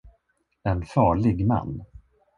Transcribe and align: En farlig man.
En 0.71 0.81
farlig 0.93 1.43
man. 1.53 1.71